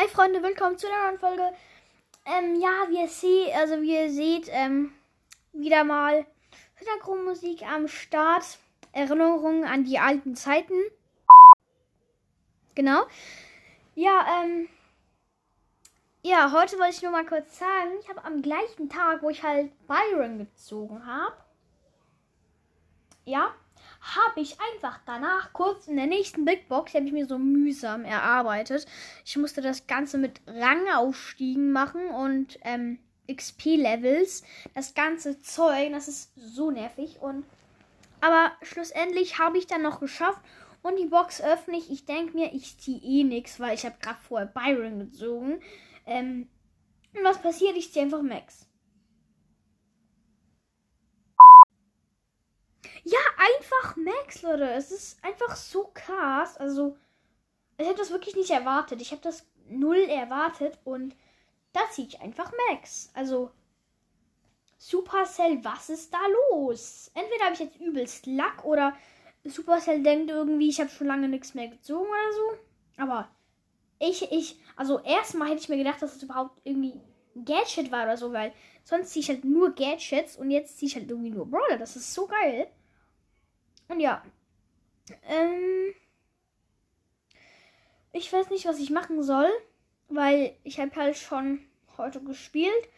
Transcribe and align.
Hi 0.00 0.06
Freunde, 0.06 0.40
willkommen 0.44 0.78
zu 0.78 0.86
einer 0.86 1.08
neuen 1.08 1.18
Folge. 1.18 1.42
Ähm, 2.24 2.60
ja, 2.60 2.88
wie 2.88 3.00
ihr 3.00 3.08
seht, 3.08 3.52
also 3.56 3.82
wie 3.82 3.96
ihr 3.96 4.12
seht, 4.12 4.48
ähm, 4.52 4.92
wieder 5.52 5.82
mal 5.82 6.24
Hintergrundmusik 6.76 7.64
am 7.64 7.88
Start. 7.88 8.60
Erinnerungen 8.92 9.64
an 9.64 9.82
die 9.82 9.98
alten 9.98 10.36
Zeiten. 10.36 10.74
Genau. 12.76 13.08
Ja, 13.96 14.24
ähm, 14.40 14.68
ja, 16.22 16.52
heute 16.52 16.78
wollte 16.78 16.94
ich 16.94 17.02
nur 17.02 17.10
mal 17.10 17.26
kurz 17.26 17.58
sagen, 17.58 17.90
ich 18.00 18.08
habe 18.08 18.22
am 18.22 18.40
gleichen 18.40 18.88
Tag, 18.88 19.20
wo 19.22 19.30
ich 19.30 19.42
halt 19.42 19.72
Byron 19.88 20.38
gezogen 20.38 21.04
habe, 21.06 21.34
ja, 23.24 23.52
habe 24.16 24.40
ich 24.40 24.56
einfach 24.72 25.00
danach 25.06 25.52
kurz 25.52 25.86
in 25.86 25.96
der 25.96 26.06
nächsten 26.06 26.44
Big 26.44 26.68
Box, 26.68 26.92
die 26.92 26.98
habe 26.98 27.06
ich 27.06 27.12
mir 27.12 27.26
so 27.26 27.38
mühsam 27.38 28.04
erarbeitet. 28.04 28.86
Ich 29.24 29.36
musste 29.36 29.60
das 29.60 29.86
Ganze 29.86 30.18
mit 30.18 30.40
Rangaufstiegen 30.46 31.72
machen 31.72 32.08
und 32.08 32.58
ähm, 32.62 32.98
XP-Levels. 33.30 34.42
Das 34.74 34.94
ganze 34.94 35.40
Zeug, 35.40 35.92
das 35.92 36.08
ist 36.08 36.32
so 36.36 36.70
nervig. 36.70 37.18
Und 37.20 37.44
aber 38.20 38.52
schlussendlich 38.62 39.38
habe 39.38 39.58
ich 39.58 39.66
dann 39.66 39.82
noch 39.82 40.00
geschafft 40.00 40.40
und 40.82 40.96
die 40.98 41.06
Box 41.06 41.40
öffne 41.40 41.76
ich. 41.76 41.90
Ich 41.90 42.06
denke 42.06 42.36
mir, 42.36 42.52
ich 42.54 42.78
ziehe 42.78 43.00
eh 43.00 43.24
nichts, 43.24 43.60
weil 43.60 43.74
ich 43.74 43.84
habe 43.84 43.96
gerade 44.00 44.18
vorher 44.26 44.46
Byron 44.46 44.98
gezogen. 44.98 45.60
Ähm, 46.06 46.48
und 47.14 47.24
was 47.24 47.40
passiert? 47.40 47.76
Ich 47.76 47.92
ziehe 47.92 48.04
einfach 48.04 48.22
Max. 48.22 48.66
Ja, 53.04 53.18
einfach 53.36 53.96
Max, 53.96 54.42
Leute. 54.42 54.70
Es 54.70 54.90
ist 54.90 55.22
einfach 55.24 55.56
so 55.56 55.90
krass. 55.94 56.56
Also, 56.56 56.96
ich 57.78 57.86
habe 57.86 57.98
das 57.98 58.10
wirklich 58.10 58.36
nicht 58.36 58.50
erwartet. 58.50 59.00
Ich 59.00 59.12
habe 59.12 59.22
das 59.22 59.46
null 59.68 59.98
erwartet 60.08 60.78
und 60.84 61.14
da 61.72 61.80
ziehe 61.90 62.08
ich 62.08 62.20
einfach 62.20 62.52
Max. 62.68 63.10
Also, 63.14 63.50
Supercell, 64.78 65.64
was 65.64 65.90
ist 65.90 66.12
da 66.14 66.20
los? 66.52 67.10
Entweder 67.14 67.44
habe 67.44 67.54
ich 67.54 67.60
jetzt 67.60 67.80
übelst 67.80 68.26
Lack 68.26 68.64
oder 68.64 68.94
Supercell 69.44 70.02
denkt 70.02 70.30
irgendwie, 70.30 70.68
ich 70.68 70.80
habe 70.80 70.90
schon 70.90 71.08
lange 71.08 71.28
nichts 71.28 71.54
mehr 71.54 71.68
gezogen 71.68 72.08
oder 72.08 72.32
so. 72.32 73.02
Aber 73.02 73.28
ich, 73.98 74.30
ich, 74.30 74.60
also 74.76 75.00
erstmal 75.00 75.48
hätte 75.48 75.62
ich 75.62 75.68
mir 75.68 75.78
gedacht, 75.78 76.00
dass 76.00 76.16
es 76.16 76.22
überhaupt 76.22 76.60
irgendwie 76.64 77.00
Gadget 77.44 77.90
war 77.90 78.04
oder 78.04 78.16
so, 78.16 78.32
weil 78.32 78.52
sonst 78.84 79.10
ziehe 79.10 79.22
ich 79.22 79.28
halt 79.28 79.44
nur 79.44 79.74
Gadgets 79.74 80.36
und 80.36 80.50
jetzt 80.50 80.78
ziehe 80.78 80.88
ich 80.88 80.96
halt 80.96 81.10
irgendwie 81.10 81.30
nur 81.30 81.46
Brawler. 81.46 81.78
Das 81.78 81.96
ist 81.96 82.14
so 82.14 82.26
geil. 82.26 82.68
Und 83.88 84.00
ja. 84.00 84.22
Ähm, 85.26 85.94
ich 88.12 88.32
weiß 88.32 88.50
nicht, 88.50 88.66
was 88.66 88.78
ich 88.78 88.90
machen 88.90 89.22
soll, 89.22 89.48
weil 90.08 90.54
ich 90.64 90.78
habe 90.78 90.94
halt 90.96 91.16
schon 91.16 91.60
heute 91.96 92.20
gespielt. 92.20 92.88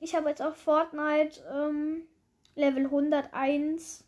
Ich 0.00 0.14
habe 0.14 0.28
jetzt 0.28 0.42
auf 0.42 0.56
Fortnite 0.56 1.42
ähm, 1.52 2.02
Level 2.54 2.86
101, 2.86 4.04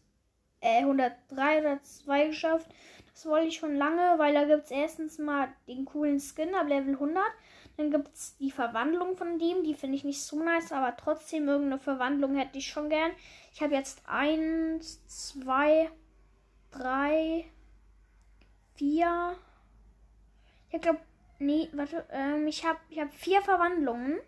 äh, 0.60 0.78
103 0.78 1.60
oder 1.60 1.82
2 1.82 2.26
geschafft. 2.28 2.68
Das 3.12 3.26
wollte 3.26 3.48
ich 3.48 3.56
schon 3.56 3.76
lange, 3.76 4.18
weil 4.18 4.34
da 4.34 4.44
gibt 4.44 4.64
es 4.64 4.70
erstens 4.70 5.18
mal 5.18 5.48
den 5.68 5.84
coolen 5.84 6.18
Skin 6.18 6.54
ab 6.54 6.68
Level 6.68 6.94
100. 6.94 7.22
Dann 7.76 7.90
gibt 7.90 8.14
es 8.14 8.36
die 8.38 8.50
Verwandlung 8.50 9.16
von 9.16 9.38
dem, 9.38 9.62
die 9.64 9.74
finde 9.74 9.96
ich 9.96 10.04
nicht 10.04 10.22
so 10.22 10.42
nice, 10.42 10.72
aber 10.72 10.96
trotzdem 10.96 11.48
irgendeine 11.48 11.78
Verwandlung 11.78 12.36
hätte 12.36 12.58
ich 12.58 12.68
schon 12.68 12.88
gern. 12.88 13.12
Ich 13.52 13.62
habe 13.62 13.74
jetzt 13.74 14.02
1, 14.06 15.06
2, 15.06 15.90
drei, 16.72 17.44
vier. 18.74 19.36
Ich 20.70 20.80
glaube, 20.80 21.00
nee, 21.38 21.68
warte, 21.72 22.04
ähm, 22.10 22.46
ich 22.46 22.64
habe 22.66 22.78
ich 22.88 22.98
hab 22.98 23.12
vier 23.12 23.42
Verwandlungen. 23.42 24.18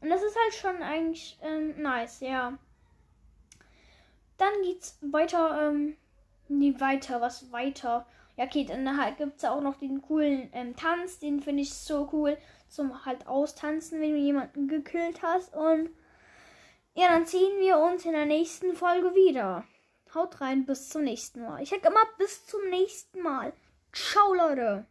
Und 0.00 0.08
das 0.08 0.22
ist 0.22 0.36
halt 0.36 0.54
schon 0.54 0.82
eigentlich 0.82 1.38
ähm, 1.42 1.80
nice, 1.82 2.20
ja. 2.20 2.56
Dann 4.38 4.52
geht's 4.62 4.98
weiter, 5.02 5.68
ähm, 5.68 5.96
nee, 6.48 6.74
weiter, 6.78 7.20
was 7.20 7.52
weiter. 7.52 8.06
Ja, 8.36 8.46
okay, 8.46 8.64
dann 8.64 8.96
halt 8.96 9.18
gibt's 9.18 9.44
auch 9.44 9.60
noch 9.60 9.76
den 9.76 10.00
coolen 10.00 10.48
ähm, 10.54 10.74
Tanz, 10.74 11.18
den 11.18 11.40
finde 11.40 11.62
ich 11.62 11.74
so 11.74 12.08
cool 12.12 12.38
zum 12.68 13.04
halt 13.04 13.26
austanzen, 13.26 14.00
wenn 14.00 14.12
du 14.12 14.16
jemanden 14.16 14.68
gekillt 14.68 15.20
hast. 15.22 15.54
Und 15.54 15.90
ja, 16.94 17.08
dann 17.08 17.26
ziehen 17.26 17.58
wir 17.58 17.78
uns 17.78 18.06
in 18.06 18.12
der 18.12 18.24
nächsten 18.24 18.74
Folge 18.74 19.14
wieder. 19.14 19.64
Haut 20.14 20.40
rein, 20.40 20.66
bis 20.66 20.88
zum 20.88 21.04
nächsten 21.04 21.42
Mal. 21.42 21.62
Ich 21.62 21.70
sag 21.70 21.84
immer 21.84 22.04
bis 22.18 22.46
zum 22.46 22.68
nächsten 22.68 23.22
Mal. 23.22 23.52
Ciao, 23.92 24.34
Leute. 24.34 24.86